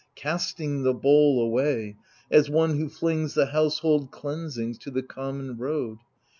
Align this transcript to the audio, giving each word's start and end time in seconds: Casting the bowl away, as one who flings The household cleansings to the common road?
Casting 0.15 0.81
the 0.81 0.95
bowl 0.95 1.39
away, 1.39 1.95
as 2.31 2.49
one 2.49 2.75
who 2.79 2.89
flings 2.89 3.35
The 3.35 3.45
household 3.45 4.09
cleansings 4.09 4.79
to 4.79 4.89
the 4.89 5.03
common 5.03 5.57
road? 5.59 5.99